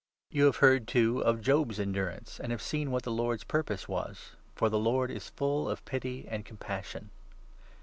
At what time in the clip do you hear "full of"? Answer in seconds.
5.29-5.85